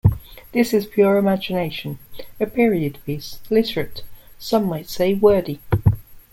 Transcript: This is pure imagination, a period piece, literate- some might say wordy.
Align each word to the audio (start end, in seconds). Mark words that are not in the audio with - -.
This 0.51 0.73
is 0.73 0.87
pure 0.87 1.17
imagination, 1.19 1.99
a 2.39 2.47
period 2.47 2.97
piece, 3.05 3.37
literate- 3.51 4.01
some 4.49 4.65
might 4.65 4.89
say 4.89 5.13
wordy. 5.13 5.59